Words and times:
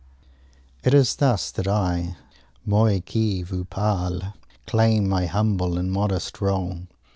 It 0.83 0.95
is 0.95 1.17
thus 1.17 1.51
that 1.51 1.67
I, 1.67 2.15
moi 2.65 3.01
qui 3.05 3.43
vous 3.43 3.65
parle, 3.65 4.33
claim 4.65 5.07
my 5.07 5.27
humble 5.27 5.77
and 5.77 5.91
modest 5.91 6.41
role. 6.41 6.87